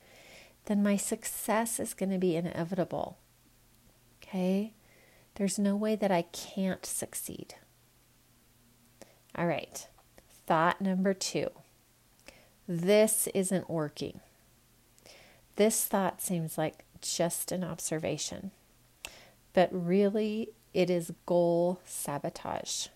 then 0.67 0.83
my 0.83 0.97
success 0.97 1.81
is 1.81 1.95
going 1.95 2.11
to 2.11 2.19
be 2.19 2.37
inevitable. 2.37 3.19
Okay? 4.23 4.73
There's 5.37 5.59
no 5.59 5.75
way 5.75 5.97
that 5.97 6.13
I 6.13 6.23
can't 6.23 6.87
succeed. 6.87 7.55
All 9.37 9.47
right. 9.47 9.89
Thought 10.47 10.81
number 10.81 11.15
two 11.15 11.49
this 12.67 13.29
isn't 13.35 13.69
working. 13.69 14.21
This 15.57 15.85
thought 15.85 16.23
seems 16.23 16.57
like 16.57 16.85
just 17.01 17.53
an 17.53 17.63
observation, 17.63 18.51
but 19.53 19.69
really 19.71 20.49
it 20.73 20.89
is 20.89 21.13
goal 21.27 21.81
sabotage. 21.85 22.89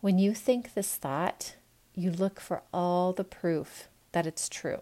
When 0.00 0.18
you 0.18 0.32
think 0.32 0.72
this 0.74 0.94
thought, 0.94 1.56
you 1.94 2.10
look 2.10 2.40
for 2.40 2.62
all 2.72 3.12
the 3.12 3.24
proof 3.24 3.88
that 4.12 4.26
it's 4.26 4.48
true. 4.48 4.80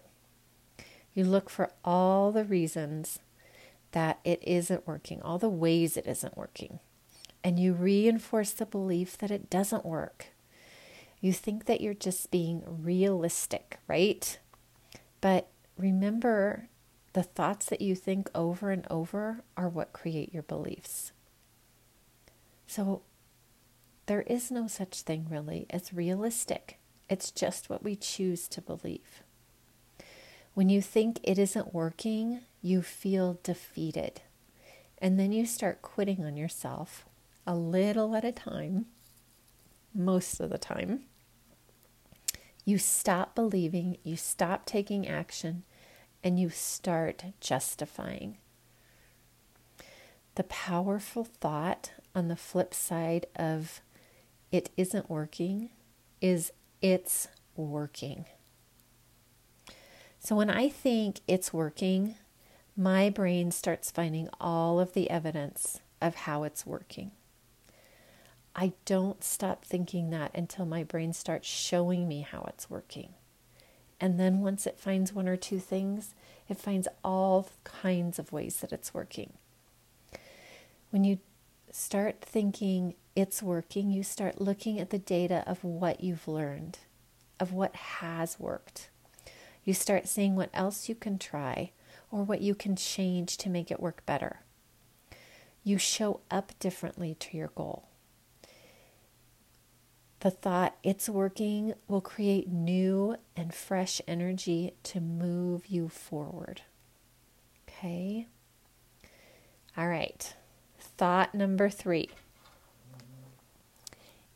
You 1.13 1.25
look 1.25 1.49
for 1.49 1.71
all 1.83 2.31
the 2.31 2.43
reasons 2.43 3.19
that 3.91 4.19
it 4.23 4.41
isn't 4.43 4.87
working, 4.87 5.21
all 5.21 5.37
the 5.37 5.49
ways 5.49 5.97
it 5.97 6.07
isn't 6.07 6.37
working. 6.37 6.79
And 7.43 7.59
you 7.59 7.73
reinforce 7.73 8.51
the 8.51 8.65
belief 8.65 9.17
that 9.17 9.31
it 9.31 9.49
doesn't 9.49 9.85
work 9.85 10.27
you 11.19 11.33
think 11.33 11.65
that 11.65 11.81
you're 11.81 11.93
just 11.93 12.31
being 12.31 12.63
realistic, 12.65 13.79
right? 13.87 14.37
But 15.21 15.47
remember, 15.77 16.69
the 17.13 17.23
thoughts 17.23 17.65
that 17.67 17.81
you 17.81 17.95
think 17.95 18.29
over 18.35 18.71
and 18.71 18.85
over 18.89 19.43
are 19.55 19.69
what 19.69 19.93
create 19.93 20.33
your 20.33 20.43
beliefs. 20.43 21.11
So 22.67 23.01
there 24.05 24.21
is 24.21 24.51
no 24.51 24.67
such 24.67 25.01
thing 25.01 25.27
really 25.29 25.65
as 25.69 25.93
realistic. 25.93 26.77
It's 27.09 27.31
just 27.31 27.69
what 27.69 27.83
we 27.83 27.95
choose 27.95 28.47
to 28.49 28.61
believe. 28.61 29.23
When 30.53 30.69
you 30.69 30.81
think 30.81 31.19
it 31.23 31.37
isn't 31.37 31.73
working, 31.73 32.41
you 32.61 32.81
feel 32.81 33.39
defeated. 33.43 34.21
And 34.99 35.19
then 35.19 35.31
you 35.31 35.45
start 35.45 35.81
quitting 35.81 36.25
on 36.25 36.35
yourself 36.35 37.05
a 37.45 37.55
little 37.55 38.15
at 38.15 38.25
a 38.25 38.31
time 38.31 38.87
most 39.97 40.39
of 40.39 40.49
the 40.49 40.57
time. 40.57 41.01
You 42.63 42.77
stop 42.77 43.33
believing, 43.33 43.97
you 44.03 44.15
stop 44.15 44.65
taking 44.65 45.07
action, 45.07 45.63
and 46.23 46.39
you 46.39 46.49
start 46.49 47.23
justifying. 47.39 48.37
The 50.35 50.43
powerful 50.43 51.23
thought 51.23 51.91
on 52.13 52.27
the 52.27 52.35
flip 52.35 52.73
side 52.73 53.25
of 53.35 53.81
it 54.51 54.69
isn't 54.77 55.09
working 55.09 55.69
is 56.21 56.51
it's 56.81 57.27
working. 57.55 58.25
So 60.19 60.35
when 60.35 60.49
I 60.49 60.69
think 60.69 61.21
it's 61.27 61.53
working, 61.53 62.15
my 62.75 63.09
brain 63.09 63.51
starts 63.51 63.89
finding 63.89 64.29
all 64.39 64.79
of 64.79 64.93
the 64.93 65.09
evidence 65.09 65.79
of 66.01 66.15
how 66.15 66.43
it's 66.43 66.65
working. 66.65 67.11
I 68.59 68.73
don't 68.85 69.23
stop 69.23 69.63
thinking 69.63 70.09
that 70.09 70.31
until 70.33 70.65
my 70.65 70.83
brain 70.83 71.13
starts 71.13 71.47
showing 71.47 72.07
me 72.07 72.21
how 72.21 72.43
it's 72.47 72.71
working. 72.71 73.13
And 74.01 74.19
then 74.19 74.41
once 74.41 74.65
it 74.65 74.79
finds 74.79 75.13
one 75.13 75.27
or 75.27 75.37
two 75.37 75.59
things, 75.59 76.15
it 76.49 76.57
finds 76.57 76.87
all 77.03 77.49
kinds 77.63 78.17
of 78.17 78.31
ways 78.31 78.57
that 78.57 78.73
it's 78.73 78.95
working. 78.95 79.33
When 80.89 81.03
you 81.03 81.19
start 81.71 82.21
thinking 82.21 82.95
it's 83.15 83.43
working, 83.43 83.91
you 83.91 84.01
start 84.01 84.41
looking 84.41 84.79
at 84.79 84.89
the 84.89 84.97
data 84.97 85.43
of 85.45 85.63
what 85.63 86.01
you've 86.01 86.27
learned, 86.27 86.79
of 87.39 87.53
what 87.53 87.75
has 87.75 88.39
worked. 88.39 88.89
You 89.63 89.75
start 89.75 90.07
seeing 90.07 90.35
what 90.35 90.49
else 90.53 90.89
you 90.89 90.95
can 90.95 91.19
try 91.19 91.71
or 92.09 92.23
what 92.23 92.41
you 92.41 92.55
can 92.55 92.75
change 92.75 93.37
to 93.37 93.49
make 93.49 93.69
it 93.69 93.79
work 93.79 94.03
better. 94.07 94.39
You 95.63 95.77
show 95.77 96.21
up 96.31 96.53
differently 96.59 97.15
to 97.19 97.37
your 97.37 97.49
goal. 97.49 97.83
The 100.21 100.31
thought, 100.31 100.75
it's 100.83 101.07
working, 101.07 101.73
will 101.87 102.01
create 102.01 102.47
new 102.47 103.17
and 103.35 103.53
fresh 103.53 104.01
energy 104.07 104.73
to 104.83 104.99
move 104.99 105.67
you 105.67 105.89
forward. 105.89 106.61
Okay. 107.67 108.27
All 109.77 109.87
right. 109.87 110.35
Thought 110.79 111.35
number 111.35 111.69
three. 111.69 112.09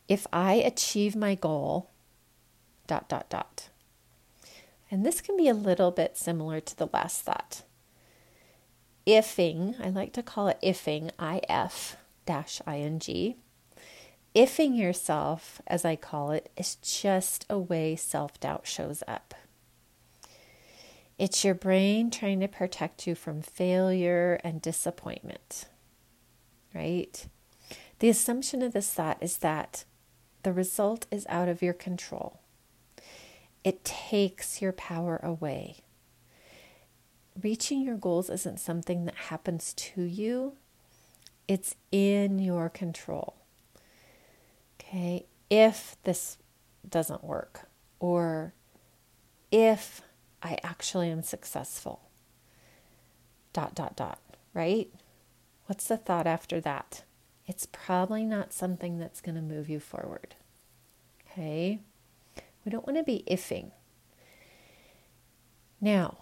If 0.08 0.26
I 0.32 0.54
achieve 0.54 1.16
my 1.16 1.34
goal, 1.34 1.90
dot, 2.86 3.08
dot, 3.08 3.28
dot. 3.28 3.68
And 4.88 5.04
this 5.04 5.20
can 5.20 5.36
be 5.36 5.48
a 5.48 5.54
little 5.54 5.90
bit 5.90 6.16
similar 6.16 6.60
to 6.60 6.76
the 6.76 6.88
last 6.92 7.22
thought. 7.22 7.62
Ifing, 9.04 9.74
I 9.84 9.88
like 9.88 10.12
to 10.12 10.22
call 10.22 10.46
it 10.46 10.60
ifing, 10.62 11.10
if 11.18 11.96
dash 12.24 12.60
ing. 12.68 13.34
Ifing 14.34 14.78
yourself, 14.78 15.60
as 15.66 15.84
I 15.84 15.94
call 15.94 16.30
it, 16.30 16.50
is 16.56 16.76
just 16.76 17.44
a 17.50 17.58
way 17.58 17.96
self 17.96 18.40
doubt 18.40 18.66
shows 18.66 19.02
up. 19.06 19.34
It's 21.18 21.44
your 21.44 21.54
brain 21.54 22.10
trying 22.10 22.40
to 22.40 22.48
protect 22.48 23.06
you 23.06 23.14
from 23.14 23.42
failure 23.42 24.40
and 24.42 24.62
disappointment, 24.62 25.66
right? 26.74 27.26
The 27.98 28.08
assumption 28.08 28.62
of 28.62 28.72
this 28.72 28.90
thought 28.90 29.18
is 29.20 29.38
that 29.38 29.84
the 30.42 30.52
result 30.52 31.06
is 31.10 31.26
out 31.28 31.48
of 31.48 31.62
your 31.62 31.74
control. 31.74 32.40
It 33.62 33.84
takes 33.84 34.60
your 34.60 34.72
power 34.72 35.20
away. 35.22 35.76
Reaching 37.40 37.82
your 37.82 37.96
goals 37.96 38.28
isn't 38.30 38.58
something 38.60 39.04
that 39.04 39.14
happens 39.14 39.74
to 39.74 40.02
you, 40.02 40.54
it's 41.46 41.76
in 41.92 42.38
your 42.38 42.68
control. 42.68 43.41
Okay, 44.92 45.24
if 45.48 45.96
this 46.04 46.36
doesn't 46.86 47.24
work, 47.24 47.62
or 47.98 48.52
if 49.50 50.02
I 50.42 50.58
actually 50.62 51.08
am 51.08 51.22
successful, 51.22 52.10
dot, 53.54 53.74
dot, 53.74 53.96
dot, 53.96 54.18
right? 54.52 54.92
What's 55.64 55.88
the 55.88 55.96
thought 55.96 56.26
after 56.26 56.60
that? 56.60 57.04
It's 57.46 57.64
probably 57.64 58.24
not 58.26 58.52
something 58.52 58.98
that's 58.98 59.22
going 59.22 59.34
to 59.36 59.40
move 59.40 59.70
you 59.70 59.80
forward. 59.80 60.34
Okay? 61.26 61.80
We 62.64 62.70
don't 62.70 62.86
want 62.86 62.98
to 62.98 63.02
be 63.02 63.24
ifing. 63.30 63.70
Now, 65.80 66.18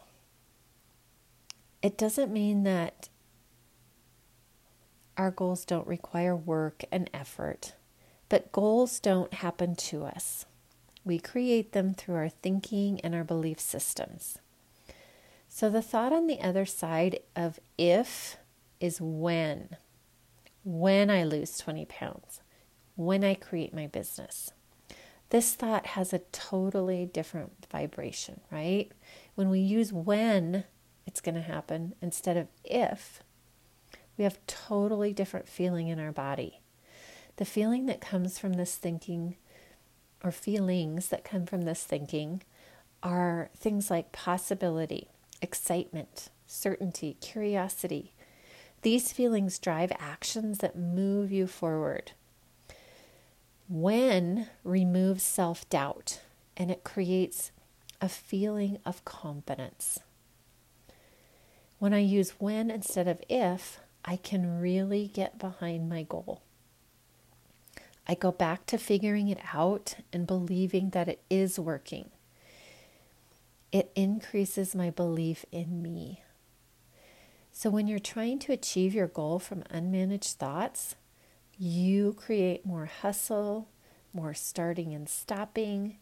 it 1.82 1.98
doesn't 1.98 2.32
mean 2.32 2.62
that 2.62 3.08
our 5.16 5.32
goals 5.32 5.64
don't 5.64 5.88
require 5.88 6.36
work 6.36 6.84
and 6.92 7.10
effort, 7.12 7.74
but 8.30 8.52
goals 8.52 8.99
don't 9.00 9.34
happen 9.34 9.75
to 9.75 10.04
us. 10.04 10.46
We 11.04 11.18
create 11.18 11.72
them 11.72 11.92
through 11.92 12.14
our 12.14 12.28
thinking 12.30 13.00
and 13.00 13.14
our 13.14 13.25
belief 13.25 13.60
systems. 13.60 14.38
So 15.49 15.68
the 15.68 15.82
thought 15.82 16.12
on 16.12 16.28
the 16.28 16.40
other 16.40 16.64
side 16.64 17.18
of 17.34 17.58
if 17.76 18.38
is 18.78 19.00
when. 19.00 19.76
When 20.62 21.10
I 21.10 21.25
lose 21.25 21.58
20 21.58 21.84
pounds, 21.87 22.40
when 22.94 23.25
I 23.25 23.34
create 23.34 23.75
my 23.75 23.88
business. 23.88 24.52
This 25.30 25.54
thought 25.54 25.87
has 25.88 26.12
a 26.12 26.20
totally 26.32 27.06
different 27.06 27.66
vibration, 27.70 28.40
right? 28.50 28.92
When 29.34 29.49
we 29.49 29.60
use 29.60 29.92
when 29.92 30.64
it's 31.06 31.20
going 31.20 31.37
to 31.37 31.40
happen 31.40 31.94
instead 32.00 32.37
of 32.37 32.49
if, 32.64 33.22
we 34.16 34.25
have 34.25 34.38
totally 34.46 35.12
different 35.12 35.49
feeling 35.49 35.88
in 35.88 35.99
our 35.99 36.12
body. 36.12 36.60
The 37.40 37.47
feeling 37.47 37.87
that 37.87 38.02
comes 38.02 38.38
from 38.38 38.52
this 38.52 38.76
thinking 38.76 39.37
or 40.23 40.30
feelings 40.30 41.09
that 41.09 41.25
come 41.25 41.47
from 41.47 41.62
this 41.62 41.85
thinking 41.85 42.42
are 43.02 43.49
things 43.56 43.90
like 43.90 44.12
possibility, 44.12 45.09
excitement, 45.40 46.28
certainty, 46.47 47.16
curiosity. 47.22 48.12
These 48.83 49.12
feelings 49.12 49.59
drive 49.59 49.90
actions 49.98 50.59
that 50.59 50.76
move 50.76 51.33
you 51.33 51.46
forward. 51.46 52.12
When 53.70 54.48
removes 54.62 55.22
self 55.22 55.66
doubt 55.70 56.20
and 56.59 56.70
it 56.70 56.85
creates 56.85 57.53
a 58.03 58.11
feeling 58.11 58.81
of 58.85 59.03
confidence. 59.07 59.98
When 61.79 61.94
I 61.94 62.00
use 62.00 62.35
when 62.38 62.70
instead 62.70 63.09
of 63.09 63.22
if, 63.31 63.81
I 64.05 64.16
can 64.16 64.61
really 64.61 65.09
get 65.09 65.38
behind 65.38 65.88
my 65.88 66.03
goal. 66.03 66.42
I 68.11 68.14
go 68.14 68.33
back 68.33 68.66
to 68.66 68.77
figuring 68.77 69.29
it 69.29 69.38
out 69.55 69.94
and 70.12 70.27
believing 70.27 70.90
that 70.90 71.07
it 71.07 71.23
is 71.31 71.61
working. 71.61 72.11
It 73.70 73.92
increases 73.94 74.75
my 74.75 74.90
belief 74.90 75.44
in 75.53 75.81
me. 75.81 76.25
So, 77.53 77.70
when 77.70 77.87
you're 77.87 78.01
trying 78.01 78.40
to 78.40 78.53
achieve 78.53 78.94
your 78.94 79.07
goal 79.07 79.38
from 79.38 79.62
unmanaged 79.73 80.33
thoughts, 80.33 80.96
you 81.57 82.14
create 82.14 82.66
more 82.66 82.87
hustle, 82.87 83.68
more 84.12 84.35
starting 84.35 84.92
and 84.92 85.09
stopping, 85.09 85.99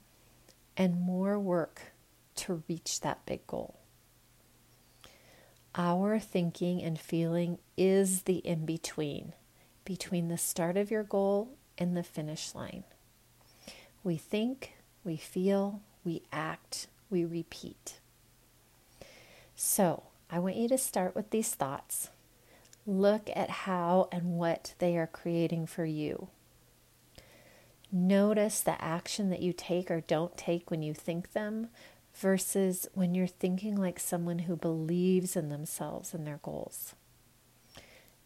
and 0.78 0.98
more 0.98 1.38
work 1.38 1.92
to 2.36 2.62
reach 2.70 3.02
that 3.02 3.26
big 3.26 3.46
goal. 3.46 3.80
Our 5.74 6.18
thinking 6.18 6.82
and 6.82 6.98
feeling 6.98 7.58
is 7.76 8.22
the 8.22 8.36
in 8.36 8.64
between, 8.64 9.34
between 9.84 10.28
the 10.28 10.38
start 10.38 10.78
of 10.78 10.90
your 10.90 11.04
goal 11.04 11.50
and 11.78 11.96
the 11.96 12.02
finish 12.02 12.54
line. 12.54 12.84
We 14.04 14.16
think, 14.16 14.74
we 15.04 15.16
feel, 15.16 15.80
we 16.04 16.22
act, 16.32 16.88
we 17.08 17.24
repeat. 17.24 18.00
So, 19.54 20.04
I 20.30 20.38
want 20.38 20.56
you 20.56 20.68
to 20.68 20.78
start 20.78 21.16
with 21.16 21.30
these 21.30 21.54
thoughts. 21.54 22.10
Look 22.86 23.30
at 23.34 23.50
how 23.50 24.08
and 24.12 24.38
what 24.38 24.74
they 24.78 24.96
are 24.96 25.06
creating 25.06 25.66
for 25.66 25.84
you. 25.84 26.28
Notice 27.90 28.60
the 28.60 28.82
action 28.82 29.30
that 29.30 29.40
you 29.40 29.54
take 29.54 29.90
or 29.90 30.00
don't 30.00 30.36
take 30.36 30.70
when 30.70 30.82
you 30.82 30.92
think 30.92 31.32
them 31.32 31.68
versus 32.14 32.86
when 32.92 33.14
you're 33.14 33.26
thinking 33.26 33.76
like 33.76 33.98
someone 33.98 34.40
who 34.40 34.56
believes 34.56 35.36
in 35.36 35.48
themselves 35.48 36.12
and 36.12 36.26
their 36.26 36.40
goals. 36.42 36.94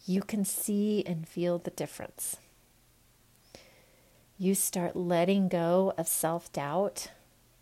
You 0.05 0.23
can 0.23 0.45
see 0.45 1.05
and 1.07 1.29
feel 1.29 1.59
the 1.59 1.71
difference. 1.71 2.39
You 4.43 4.57
start 4.57 4.97
letting 4.97 5.47
go 5.47 5.95
of 5.97 6.09
self 6.09 6.53
doubt 6.53 7.13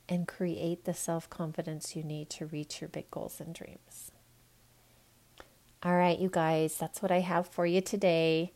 and 0.08 0.26
create 0.26 0.86
the 0.86 0.94
self 0.94 1.28
confidence 1.28 1.94
you 1.94 2.02
need 2.02 2.30
to 2.30 2.46
reach 2.46 2.80
your 2.80 2.88
big 2.88 3.10
goals 3.10 3.38
and 3.38 3.54
dreams. 3.54 4.12
All 5.82 5.94
right, 5.94 6.18
you 6.18 6.30
guys, 6.30 6.78
that's 6.78 7.02
what 7.02 7.12
I 7.12 7.20
have 7.20 7.46
for 7.46 7.66
you 7.66 7.82
today. 7.82 8.54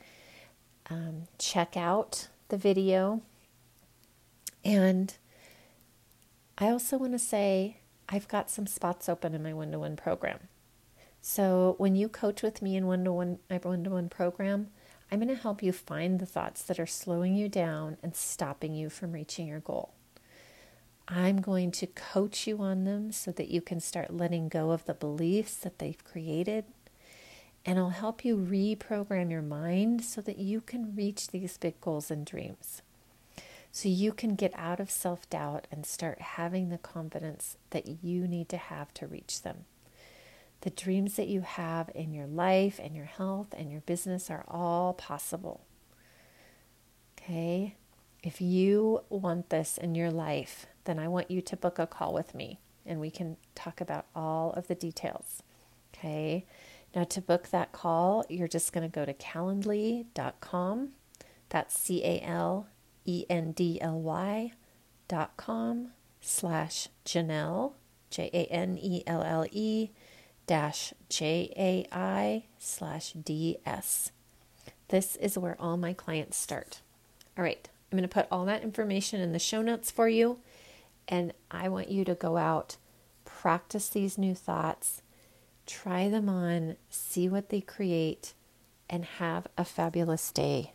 Um, 0.88 1.24
check 1.36 1.76
out 1.76 2.28
the 2.48 2.56
video. 2.56 3.20
And 4.64 5.14
I 6.56 6.70
also 6.70 6.96
want 6.96 7.12
to 7.12 7.18
say 7.18 7.76
I've 8.08 8.26
got 8.26 8.50
some 8.50 8.66
spots 8.66 9.06
open 9.06 9.34
in 9.34 9.42
my 9.42 9.52
one 9.52 9.70
to 9.72 9.78
one 9.80 9.96
program. 9.96 10.48
So 11.20 11.74
when 11.76 11.94
you 11.94 12.08
coach 12.08 12.42
with 12.42 12.62
me 12.62 12.74
in 12.74 12.86
one 12.86 13.04
to 13.04 13.12
one 13.12 13.38
my 13.50 13.58
one 13.58 13.84
to 13.84 13.90
one 13.90 14.08
program, 14.08 14.68
I'm 15.10 15.20
going 15.20 15.28
to 15.28 15.40
help 15.40 15.62
you 15.62 15.72
find 15.72 16.18
the 16.18 16.26
thoughts 16.26 16.62
that 16.62 16.80
are 16.80 16.86
slowing 16.86 17.36
you 17.36 17.48
down 17.48 17.98
and 18.02 18.16
stopping 18.16 18.74
you 18.74 18.90
from 18.90 19.12
reaching 19.12 19.46
your 19.46 19.60
goal. 19.60 19.92
I'm 21.06 21.40
going 21.40 21.70
to 21.72 21.86
coach 21.86 22.46
you 22.46 22.58
on 22.60 22.84
them 22.84 23.12
so 23.12 23.30
that 23.32 23.48
you 23.48 23.60
can 23.60 23.80
start 23.80 24.14
letting 24.14 24.48
go 24.48 24.70
of 24.70 24.86
the 24.86 24.94
beliefs 24.94 25.56
that 25.56 25.78
they've 25.78 26.02
created. 26.04 26.64
And 27.66 27.78
I'll 27.78 27.90
help 27.90 28.24
you 28.24 28.36
reprogram 28.36 29.30
your 29.30 29.42
mind 29.42 30.04
so 30.04 30.20
that 30.22 30.38
you 30.38 30.60
can 30.60 30.96
reach 30.96 31.28
these 31.28 31.58
big 31.58 31.80
goals 31.80 32.10
and 32.10 32.24
dreams 32.24 32.82
so 33.74 33.88
you 33.88 34.12
can 34.12 34.36
get 34.36 34.52
out 34.54 34.78
of 34.78 34.88
self 34.88 35.28
doubt 35.28 35.66
and 35.72 35.84
start 35.84 36.20
having 36.20 36.68
the 36.68 36.78
confidence 36.78 37.56
that 37.70 38.04
you 38.04 38.28
need 38.28 38.48
to 38.48 38.56
have 38.56 38.94
to 38.94 39.06
reach 39.08 39.42
them. 39.42 39.64
The 40.64 40.70
dreams 40.70 41.16
that 41.16 41.28
you 41.28 41.42
have 41.42 41.90
in 41.94 42.14
your 42.14 42.26
life 42.26 42.80
and 42.82 42.96
your 42.96 43.04
health 43.04 43.48
and 43.54 43.70
your 43.70 43.82
business 43.82 44.30
are 44.30 44.46
all 44.48 44.94
possible. 44.94 45.66
Okay? 47.20 47.76
If 48.22 48.40
you 48.40 49.02
want 49.10 49.50
this 49.50 49.76
in 49.76 49.94
your 49.94 50.10
life, 50.10 50.64
then 50.84 50.98
I 50.98 51.06
want 51.06 51.30
you 51.30 51.42
to 51.42 51.56
book 51.58 51.78
a 51.78 51.86
call 51.86 52.14
with 52.14 52.34
me 52.34 52.60
and 52.86 52.98
we 52.98 53.10
can 53.10 53.36
talk 53.54 53.82
about 53.82 54.06
all 54.14 54.52
of 54.52 54.66
the 54.68 54.74
details. 54.74 55.42
Okay? 55.92 56.46
Now, 56.94 57.04
to 57.04 57.20
book 57.20 57.48
that 57.50 57.72
call, 57.72 58.24
you're 58.30 58.48
just 58.48 58.72
going 58.72 58.90
to 58.90 58.94
go 58.94 59.04
to 59.04 59.12
calendly.com. 59.12 60.88
That's 61.50 61.78
C 61.78 62.02
A 62.02 62.22
L 62.22 62.68
E 63.04 63.26
N 63.28 63.52
D 63.52 63.78
L 63.82 64.00
Y 64.00 64.52
dot 65.08 65.36
com 65.36 65.88
slash 66.22 66.88
Janelle, 67.04 67.74
J 68.08 68.30
A 68.32 68.46
N 68.46 68.78
E 68.80 69.02
L 69.06 69.22
L 69.22 69.44
E 69.52 69.90
dash 70.46 70.92
J 71.08 71.52
A 71.56 71.86
I 71.90 72.44
slash 72.58 73.12
D 73.12 73.58
S. 73.64 74.12
This 74.88 75.16
is 75.16 75.38
where 75.38 75.56
all 75.58 75.76
my 75.76 75.92
clients 75.92 76.36
start. 76.36 76.82
All 77.36 77.42
right, 77.42 77.68
I'm 77.90 77.98
going 77.98 78.08
to 78.08 78.14
put 78.14 78.28
all 78.30 78.44
that 78.44 78.62
information 78.62 79.20
in 79.20 79.32
the 79.32 79.38
show 79.38 79.62
notes 79.62 79.90
for 79.90 80.08
you. 80.08 80.38
And 81.08 81.32
I 81.50 81.68
want 81.68 81.90
you 81.90 82.04
to 82.04 82.14
go 82.14 82.36
out, 82.36 82.76
practice 83.24 83.88
these 83.88 84.18
new 84.18 84.34
thoughts, 84.34 85.00
try 85.66 86.08
them 86.08 86.28
on, 86.28 86.76
see 86.90 87.28
what 87.28 87.48
they 87.48 87.60
create, 87.60 88.34
and 88.88 89.04
have 89.04 89.46
a 89.56 89.64
fabulous 89.64 90.30
day. 90.30 90.73